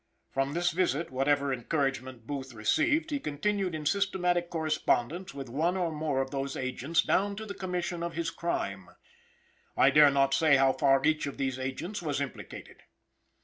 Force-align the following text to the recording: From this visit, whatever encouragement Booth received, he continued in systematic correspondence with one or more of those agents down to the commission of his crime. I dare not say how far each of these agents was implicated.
From 0.31 0.53
this 0.55 0.71
visit, 0.71 1.11
whatever 1.11 1.53
encouragement 1.53 2.25
Booth 2.25 2.55
received, 2.55 3.11
he 3.11 3.19
continued 3.19 3.75
in 3.75 3.85
systematic 3.85 4.49
correspondence 4.49 5.31
with 5.35 5.47
one 5.47 5.77
or 5.77 5.91
more 5.91 6.21
of 6.23 6.31
those 6.31 6.57
agents 6.57 7.03
down 7.03 7.35
to 7.35 7.45
the 7.45 7.53
commission 7.53 8.01
of 8.01 8.15
his 8.15 8.31
crime. 8.31 8.89
I 9.77 9.91
dare 9.91 10.09
not 10.09 10.33
say 10.33 10.55
how 10.55 10.73
far 10.73 11.05
each 11.05 11.27
of 11.27 11.37
these 11.37 11.59
agents 11.59 12.01
was 12.01 12.19
implicated. 12.19 12.77